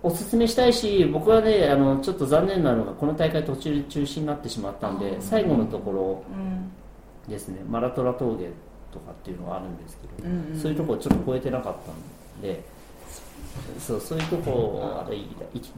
[0.03, 6.71] おすすめしたいし僕はねあのちょっと残念なのがこの大会途中で中止になってしまったんで最後のところうん。
[7.29, 8.51] ですねマラトラ峠
[8.93, 12.65] とかっていうのがあるんですけど、うんうんそういうところちょっと超えてなかったんで
[13.79, 15.07] そうそういうとこを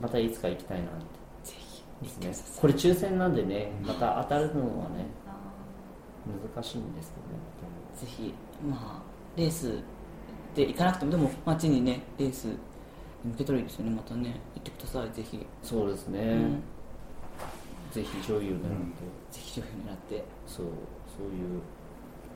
[0.01, 1.22] またいつか行きたいなって
[2.03, 2.33] ですね。
[2.61, 5.07] これ抽選なんでねまた当たるのはね
[6.55, 8.35] 難しいんですけぜひ
[8.69, 9.03] まあ
[9.37, 9.79] レース
[10.55, 12.57] で行かなくてもでも街にねレースに
[13.25, 13.91] 向けたらいいですよね。
[13.93, 15.11] またね行ってください。
[15.13, 16.63] ぜひ、どそうですね、うん。
[17.93, 18.67] ぜひ女優狙って、
[19.31, 20.25] ぜひ商品狙って。
[20.47, 20.67] そう
[21.17, 21.61] そういう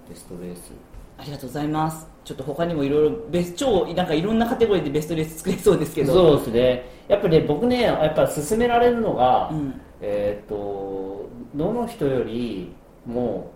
[0.08, 0.72] ベストレース
[1.18, 2.06] ありがとうございます。
[2.24, 6.12] ちょっと他にもいろいろベス超なんかいろんなカテゴリーでベストレース作れそうですけど。
[6.12, 6.84] そうですね。
[7.08, 9.80] やっぱり、ね、僕ねやっぱ勧められるのが、うん。
[10.00, 12.74] えっ、とどの人より
[13.06, 13.50] も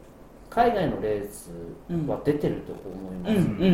[0.49, 1.51] 海外のレース
[2.09, 3.69] は出てると思います、うんうんうん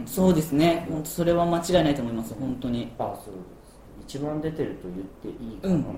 [0.00, 0.06] うん。
[0.06, 0.86] そうですね。
[0.90, 2.92] 本当それは間違いないと思います本当に。
[2.98, 4.16] あそうです。
[4.16, 5.82] 一番出てると言っていいかな、うん。
[5.84, 5.90] か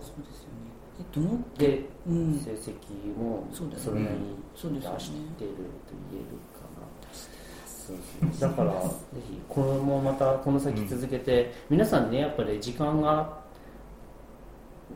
[0.00, 0.72] そうですよね。
[0.72, 0.73] え
[1.12, 2.38] どのなで、うん。
[2.38, 6.86] 成績もそれなりに出してると言えるかな、
[7.66, 7.96] そう
[8.32, 8.88] そうだからぜ
[9.28, 13.42] ひこれもまたこの先続けて、皆さんねやっぱり時間が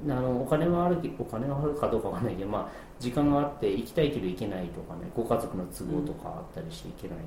[0.06, 7.18] あのお金があるお金があるかどうかわかんないけど、まあ、時間があって行きたいけど行けないとかねご家族の都合とかあったりして行けない、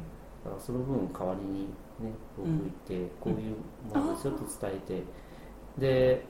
[0.45, 1.65] だからその分代わりに
[1.99, 3.57] ね僕行って、こういう
[3.93, 5.03] ものですよと伝えて、
[5.77, 6.25] で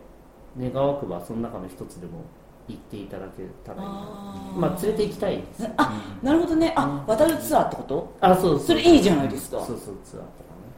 [0.59, 2.23] 願わくばその中の一つでも
[2.67, 3.93] 行っていただけたらいいな。
[4.57, 5.69] まあ連れて行きたいです。
[5.77, 6.73] あなるほどね。
[6.75, 8.13] あ渡るツアーってこと？
[8.21, 9.57] あそうそうそれいいじゃないですか。
[9.65, 10.25] そうそうツアーと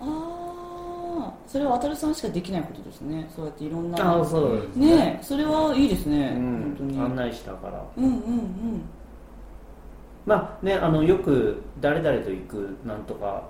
[0.02, 0.12] かね。
[0.12, 3.30] ああそれは渡さんしかできないことですね。
[3.36, 4.16] そうやっていろんな。
[4.18, 5.20] ああそうですね。
[5.22, 6.76] えそれはいいですね、うん。
[6.76, 7.00] 本当に。
[7.00, 7.84] 案内したから。
[7.98, 8.82] うんうんうん。
[10.26, 13.44] まあねあのよく誰々と行くなんとか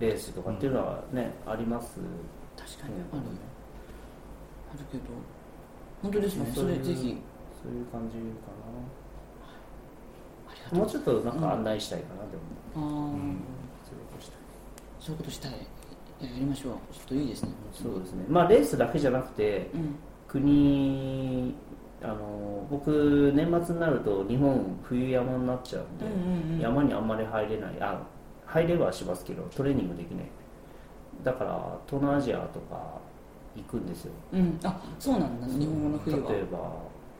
[0.00, 2.00] レースとかっていうのはね、あります？
[2.56, 3.22] 確かにある
[4.74, 5.04] あるけど
[6.02, 6.52] 本当ですね。
[6.54, 7.16] それぜひ。
[7.62, 8.22] そういう感じか
[10.72, 10.78] な。
[10.78, 12.36] もうちょっとなんか案内したいかな、で
[12.80, 13.14] も。
[13.14, 13.36] ういう
[14.12, 14.38] ことしたい
[15.00, 15.52] そういうことしたい。
[15.52, 15.58] や
[16.38, 16.72] りましょう。
[16.92, 17.50] ちょっといいですね。
[17.72, 18.24] そうですね。
[18.28, 19.96] まあレースだけじゃなくてうん
[20.28, 21.54] 国
[22.02, 26.60] あの僕年末になると日本冬山になっちゃうんで、うんうんうん。
[26.60, 27.76] 山にあんまり入れない。
[27.80, 28.00] あ
[28.46, 30.26] 入れはしますけどトレーニングできない。
[31.24, 33.00] だから東南アジアとか
[33.58, 34.12] 行くんですよ。
[34.32, 34.58] うん。
[34.64, 35.46] あそうなんだ。
[35.46, 36.30] 日本語の冬は。
[36.32, 36.58] 例えば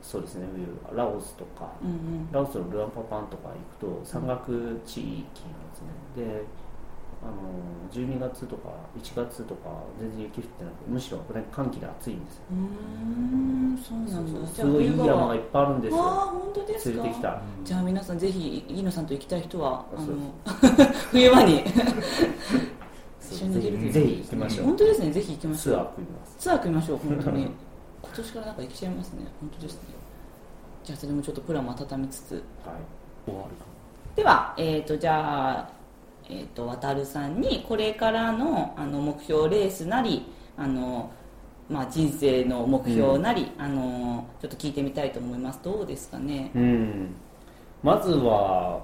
[0.01, 0.47] そうですね。
[0.53, 1.69] 冬ラオスとか。
[1.83, 2.31] うんうん。
[2.31, 3.49] ラオスのルアンパパンとか
[3.81, 5.25] 行くと山岳地域なんで
[5.75, 6.25] すね。
[6.35, 6.43] で
[7.21, 7.33] あの
[7.91, 12.43] 12月とか1月とか全然雪降ってなくてむしろこれ寒気で暑いんですよ。
[12.51, 13.77] うーん。
[13.77, 14.47] そうなんだ。
[14.47, 16.01] すごいいい山がいっぱいあるんですよ。
[16.01, 16.95] ああ本当ですか？
[16.95, 17.41] 連れてきた。
[17.65, 20.07] じゃあ皆さんぜひ飯野さんと行きたい人はあの
[21.11, 21.61] 冬場に
[23.35, 24.65] ぜひ行きましょう。
[24.65, 25.75] 本当ですねぜひ行きましょう。
[25.75, 27.41] ツアー組みますツアー組みましょう本当に。
[28.01, 29.19] 今年からなんか行けちゃいますね。
[29.39, 29.79] 本当ですね。
[30.83, 32.41] じゃあそれもちょっとプランも温めつつはい。
[33.25, 33.65] 終わるか
[34.15, 35.69] では、えー、とじゃあ、
[36.29, 40.25] えー、と渡るさんにこれからのあの目標レースなり
[40.57, 41.11] あの、
[41.69, 45.59] まあ、人生の目標なり、あのちょっと聞いてみたいと思います。
[45.63, 46.51] どうですかね？
[46.55, 47.15] うん。
[47.83, 48.83] まずは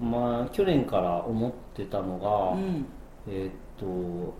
[0.00, 2.86] まあ去年から思ってたのが、うん。
[3.28, 4.34] えーっと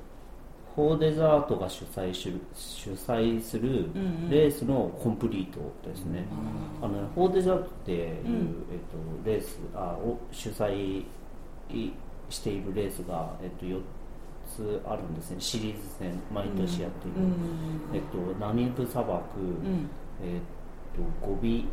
[0.75, 3.79] フォーデザートが主催し主催するうんう
[4.27, 4.31] ん。
[4.31, 6.25] レースのコンプリートですね、
[6.83, 8.67] あのフォーデザートっていう、ん。
[8.73, 8.79] えっ
[9.25, 11.05] と、レースあを主催
[12.29, 13.81] しているレースが、えっと、4
[14.49, 15.37] つあるんですね。
[15.39, 17.35] シリーズ戦毎年やっている、うん。
[17.95, 19.89] えっと、ナミブ砂漠、うん。
[20.23, 20.41] えっ
[21.21, 21.69] と、ゴビ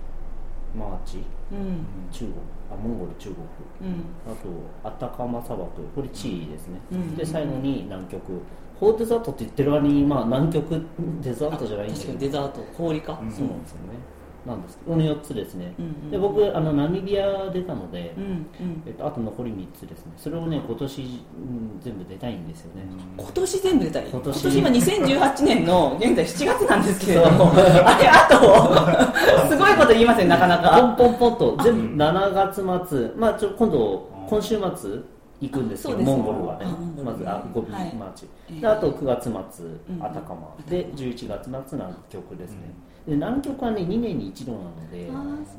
[0.78, 1.18] マーチ？
[1.52, 1.86] うん。
[2.12, 2.34] 中国。
[2.72, 3.90] あモンゴル中国。
[3.90, 4.04] うん。
[4.26, 7.16] あとアタカマ砂漠これチリですね、うん。
[7.16, 8.22] で最後に南極。
[8.80, 10.82] フォーデザートって言ってる割に、まあ、南極
[11.22, 12.18] デザートじゃないんだ確けど。
[12.18, 12.62] かにデザート。
[12.76, 13.62] 氷か、そうなんですよね
[14.46, 18.84] なんですけどこの4つですね、うんうんで僕あのナミビア出たので、うんうん。
[18.86, 20.12] えっと、あと残り3つですね。
[20.18, 22.84] それをね今年、うん全部出たいんですよね、
[23.18, 24.58] 今年全部出たり今年。
[24.58, 27.52] 今2018年の現在7月なんですけれども。
[27.54, 29.48] あれあと。
[29.50, 35.00] すごいこと言いませんなかなポかンポンポンと全部7月末、まあ、ちょ今度今週末
[35.42, 36.66] 行くんですけどそうですモンゴルはね。
[37.04, 37.90] まずあゴビマはい。
[37.90, 40.04] ーチ、ええであと9月末、うん。
[40.04, 40.56] アタカマ。
[40.70, 42.58] で11月末南極ですね、
[43.08, 45.10] で南極はね2年に一度なので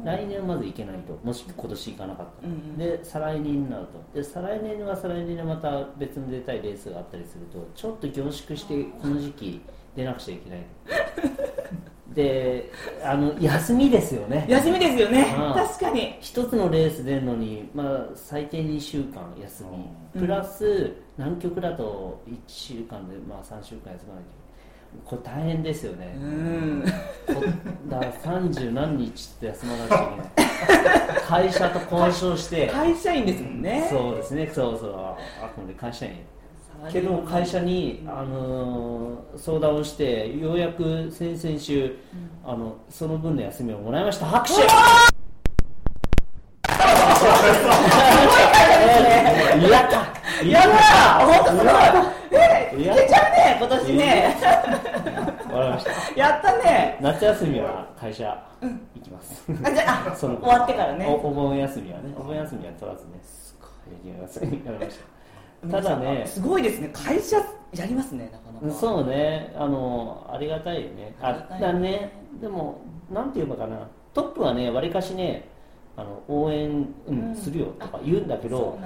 [0.04, 1.18] 来年はまず行けないと。
[1.24, 2.46] もし今年行かなかった。
[2.46, 2.78] ら、うんうん。
[2.78, 4.00] で再来年になると。
[4.14, 9.60] で再来年は再来年でまた別に出たいレースがあったりするとちょっと凝縮してこの時期
[9.96, 10.60] 出なくちゃいけない。
[12.14, 12.70] で
[13.02, 14.44] あの休みですよね。
[14.48, 15.34] 休みですよね。
[15.54, 16.16] 確かに。
[16.20, 19.64] 一つのレース出るのに、まあ、最低2週間休
[20.14, 24.41] み、プラス南極だと1週間で、まあ、3週間休まなきゃ
[25.04, 26.84] これ大変ですよね、うん。
[27.26, 27.42] こ
[27.88, 31.22] だから30何日って休まなきゃいけない。
[31.26, 32.68] 会社と交渉して。
[32.68, 33.86] 会社員ですもんね。
[33.90, 34.50] そうですね。
[34.52, 34.94] そうそう。
[34.94, 35.16] あ
[35.54, 36.12] これ会社員。
[36.90, 41.96] けど会社に、あのー相談をしてようやく先々週、
[42.44, 44.26] あのその分の休みをもらいました。
[44.26, 44.62] 拍手。
[49.70, 49.96] やった
[50.44, 51.66] やった本当すごい
[52.32, 53.21] えやいけちゃうね
[53.62, 54.36] 今年ね。
[55.52, 56.20] わかりました。
[56.20, 56.98] やったね。
[57.00, 61.06] 夏休みは会社行きます、あじゃあ その終わってからね。
[61.06, 62.12] おお盆休みはね。
[62.18, 63.20] お盆休みは取らずね。
[63.22, 63.66] すご
[64.04, 64.98] いやりますやりまし
[65.62, 65.68] た。
[65.68, 66.90] ただねすごいですね。
[66.92, 67.36] 会社
[67.72, 68.76] やりますねなかなか。
[68.76, 69.54] そうね。
[69.56, 71.14] あのありがたいよね。
[71.20, 72.10] あありがたいだね。
[72.40, 72.80] でも
[73.12, 73.76] なんていうのかな。
[74.12, 75.48] トップはねわりかしね
[75.96, 76.68] あの応援、
[77.06, 77.36] うんうん。
[77.36, 77.66] するよ。
[77.78, 78.76] とか言うんだけど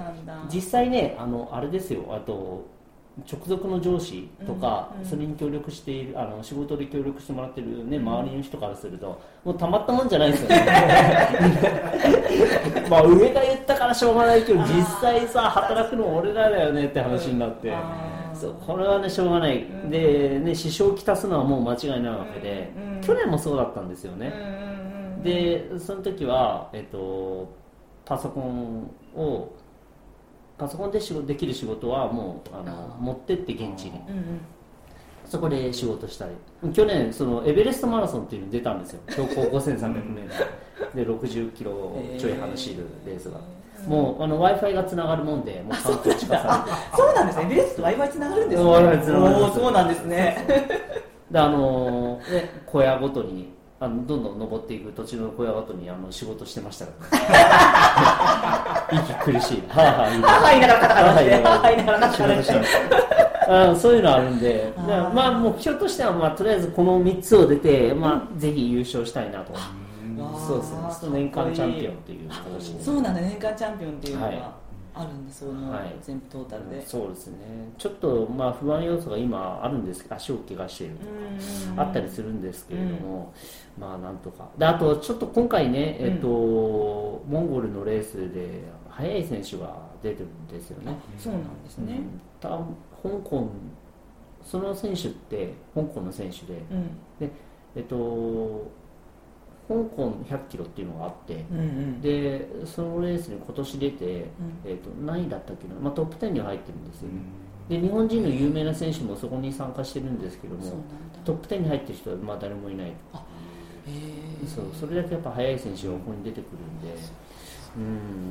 [0.53, 2.03] 実際ねあのあれですよ。
[2.11, 2.76] あと
[3.25, 10.49] 直属の上司とか、それに協力しているあの仕事で協力してもらってる、ね周りの人からするともうたまったもんじゃないですよ。
[10.49, 10.65] ね
[12.89, 17.73] まあ上が言ったからしょうがないけど実際さ働くの俺らだよねって話になって、
[18.33, 19.89] そうこれはねしょうがない、ん。
[19.89, 24.33] で、ね、支障をきたすのはもう間違いないわけで、うん去年もそうだったんですよね、
[25.23, 27.47] でその時は、えっと、
[28.05, 29.53] パソコンを
[30.57, 34.01] パソコンで仕事できる仕事はもうあの持ってって現地に。
[34.09, 34.41] うんうん。
[35.25, 36.71] そこで仕事したり。
[36.73, 39.01] 去年そのエベレストマラソンっていうのに出たんですよ。
[39.11, 40.27] 標高 5300m
[40.95, 43.37] で60キロちょい走るレースが。
[43.87, 46.65] もうあの w i f i がつながるもんでもう環境近さ
[46.97, 47.55] そうなんですね。
[47.55, 48.69] レースと Wi-Fi つながるんですね。
[48.69, 48.79] そ
[49.69, 50.37] うなんですね。
[51.29, 56.93] であのーね、小屋ごとにあのどんどん登っていく途中の小屋ごとにあの仕事してましたか
[58.91, 59.63] ら、ね、 息苦しい。
[59.67, 63.07] はあはあ言いながらはいながらカタカタして、はいはいながら仕事して。
[63.47, 64.73] あそういうのあるんで。
[64.77, 69.53] あまあ目標としては、まあ、とりあえずこの3つを出て、まあ、ぜひ優勝したいなと、
[70.47, 71.19] そうですね。
[71.19, 72.83] 年間チャンピオンという形で。
[72.83, 74.31] そうなんだ、年間チャンピオンっていうのは。
[74.31, 74.35] い。
[74.35, 74.51] が
[74.99, 75.95] あるんで、そのはい。
[76.01, 76.85] 全部トータルで。
[76.85, 77.37] そうですね。
[77.77, 81.11] ちょっとまあ不安要素が今あるんです足を怪我しているとか
[81.73, 81.79] うん。
[81.79, 83.33] あったりするんですけれども、
[83.79, 84.49] まあなんとか。
[84.57, 91.93] であとちょっと今回ね、えっとモンゴルのレースで速い選手が出てるんですよあね、そうなんですね。
[91.93, 92.21] うん。
[92.39, 93.49] た香港
[94.43, 96.89] その選手って香港の選手で、うん。
[97.75, 98.71] えっと
[99.67, 102.01] 香港100キロっていうのがあって、うんうん。
[102.01, 104.23] でそのレースに今年出て、うん。
[104.65, 107.15] えっと何位だったっけな、まあ、トップ10には入ってるんですよね、
[107.69, 110.61] で日本人の有名な選手もそこに参加してるんですけども。
[111.25, 114.47] トップ10に入ってる人はまあ誰もいないへー。
[114.47, 116.97] そうそれだけやっぱ速い選手がここに出てくるんで
[117.75, 117.79] う。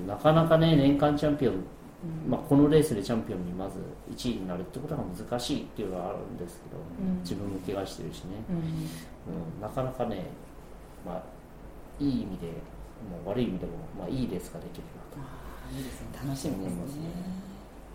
[0.05, 1.55] んなかなかね年間チャンピオン、
[2.27, 3.79] まあ、このレースでチャンピオンにまず
[4.11, 7.21] 1位になるってことが難しいっていうのはあるんですけど、うん。
[7.21, 8.57] 自分も怪我してるしね、うん。
[8.57, 8.61] う
[9.59, 10.25] ん、なかなかね、
[11.07, 11.23] まあ、
[12.01, 14.85] いい意味でもう悪い意味でも、まあ、いいレースができる
[15.17, 15.25] な
[15.71, 16.09] といいですね。
[16.25, 16.83] 楽しみですね。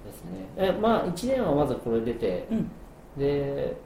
[0.06, 2.72] ですねえまあ1年はまずこれ出てうん。
[3.18, 3.78] で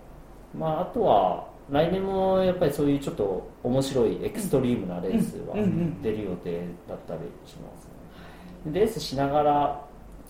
[0.58, 5.56] まああとは来年もやっぱりそういうちょっと面白いエクストリームなレースは
[6.04, 7.86] 出る予定だったりします
[8.66, 9.86] ねレースしながら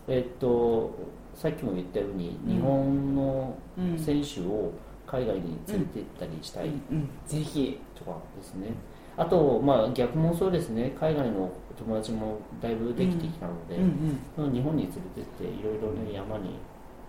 [0.08, 0.91] えっと
[1.36, 4.71] さっきも言ったようにうん日本のうん選手を
[5.08, 7.10] 海外に連れて行ったりしたいうん。
[7.26, 7.80] ぜひ。
[7.96, 8.70] とかですね
[9.18, 14.54] あとまあ逆もそうですね海外の友達もだいぶできてきたので、うんうん。
[14.54, 16.60] 日本に連れてっていろいろね山に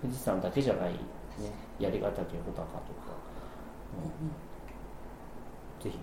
[0.00, 0.98] 富士山だけじゃない、ね、
[1.80, 2.72] 槍ヶ岳穂高とか、
[3.98, 4.30] うん
[5.82, 5.98] ぜひ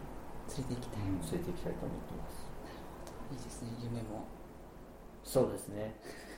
[0.59, 1.03] 連れて行きたい。
[1.03, 2.47] 連れて行きたいと思ってます
[3.31, 4.25] いいですね、夢も。
[5.23, 5.95] そうですね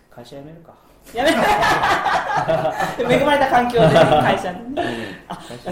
[0.09, 0.75] 会社辞めるか、
[1.13, 1.29] やめ
[3.15, 5.15] 恵まれた環境でね、会社でね。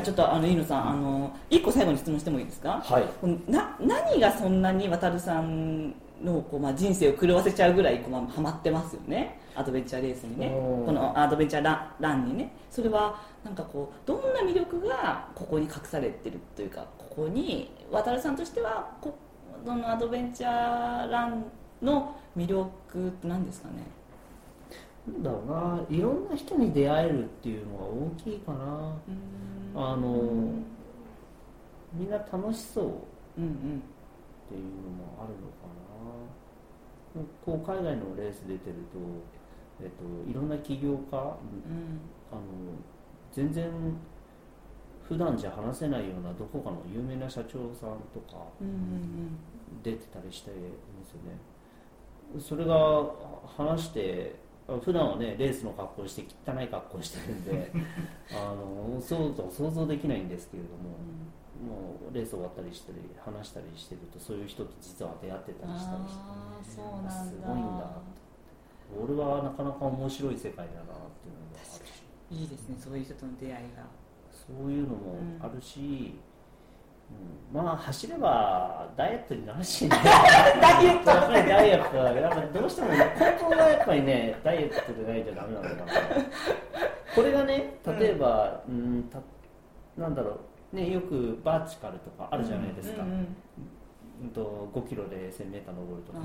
[0.04, 2.82] ちょっとあの飯野さん、あの一個最後に質問してもいいですか？
[2.84, 3.04] はい
[3.52, 5.90] な何がそんなに渡さん
[6.24, 9.40] のこうまあ人生を狂わせちゃうぐらいこうまあハマってますよね？
[9.56, 10.50] アドベンチャーレースにね、
[10.86, 19.14] このアドベンチャーランランにね、それはなんかこうどんな魅力がここに隠されてるというか、ここに渡さんとしてはこ
[19.66, 21.44] そのアドベンチャーラン
[21.82, 23.74] の魅力って何ですかね？
[25.08, 25.86] なんだろうな。
[25.90, 28.96] いろんな人に出会えるっていうのが大きいかな。
[29.76, 30.54] あの
[31.94, 32.90] みんな楽しそうっ
[33.36, 35.68] ていうのもあるのか
[37.16, 37.22] な。
[37.46, 39.00] こう海外のレース出てると、
[39.82, 42.00] えっと、いろんな起業家うん。
[42.32, 42.42] あの
[43.32, 43.70] 全然
[45.08, 48.38] 普段じゃ話せないようなどこかの有名な社長さんとか
[49.84, 50.72] 出てたりしてるんで
[51.06, 51.38] すよね。
[52.40, 53.06] それが
[53.58, 57.72] 話してあ普段はねレースの格好して汚い格好してるんで
[58.32, 60.92] あのそうと想像できないんですけれども、
[61.64, 67.92] もうレース終わったりしたり話したりしてるとそういう人と実は出会ってたりしたりしてああそうなんだすごいんだ。
[68.96, 72.04] 俺はなかなか面白い世界だなっていうのがあるし。
[72.32, 73.84] いいですねそういう人との出会いが。
[74.32, 76.33] そういうのもあるし、うん
[77.54, 79.90] まあ走ればダイエットになるしね。
[80.60, 81.10] ダイエット。
[81.12, 85.76] やっぱりダイエットはやっぱりどうしてもね根本がやっぱりねダイエットでないとダメなんだな。
[87.16, 89.20] これがね例えば、うん、た
[90.02, 90.32] なんだろ
[90.74, 90.76] う。
[90.76, 93.28] ねよくバーチカルとかあるじゃないですか、うんうんうん
[94.34, 96.22] と5キロで 1000m 登るとか、あ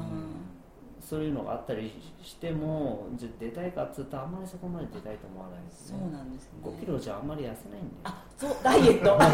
[1.00, 6.50] そういうのがあったりしてもじゃあ出たいかっつうとあんまりそこまで出たいと思わないでーそうすねなんですね。
[6.64, 9.16] 5キロじゃあんまり痩せないんであそうダイエット。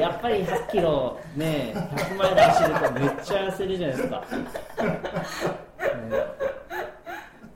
[0.00, 4.26] やっぱり100キロね100マイル走るとめっちゃ痩せるじゃないですか、ね。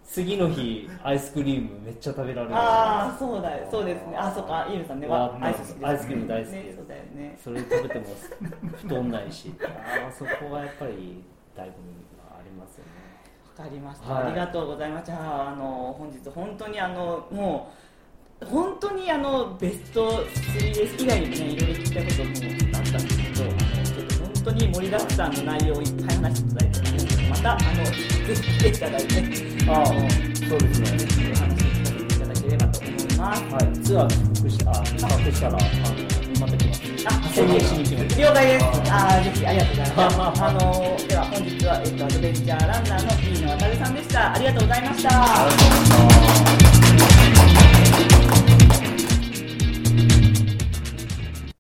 [0.05, 2.55] 次の日アイスクリームめっちゃ食べられる。
[2.57, 3.69] ああそうだよ。
[3.71, 4.17] そうですね。
[4.17, 4.67] あそうか。
[4.71, 5.07] イールさんね。
[5.11, 5.87] アイスね。
[5.87, 7.39] アイスクリーム大好きねそうだよね。
[7.43, 8.05] それ食べても
[8.77, 9.53] 太んないし。
[9.63, 11.23] あーそこがやっぱり
[11.57, 12.91] 醍醐味がありますよね。
[13.59, 14.25] わかりました、はい。
[14.25, 15.07] ありがとうございます。
[15.07, 17.73] じゃああの本日本当にあのも
[18.43, 22.31] う本当にあのベスト 3S 以外にもねいろいろ聞きたいことも
[22.77, 29.15] あったんですけどあのちょっと本当に盛りだくさんの内容をいっぱい話していただいてまたあのぜひ来ていただいて
[29.71, 30.87] ああそうですね。
[31.33, 33.43] お話を聞かせていただければと思います。
[33.55, 33.73] はい。
[33.81, 34.91] ツアー帰国したあ帰
[35.25, 38.65] 国したらあのまた来ますあ、宣言しに来ます了解です。
[38.65, 40.43] あー、ぜひありがとうございます。
[40.43, 44.35] あのー、では本日は、えっと、アドベンチャーランナーの P の渡さんでした。
[44.35, 45.11] ありがとうございました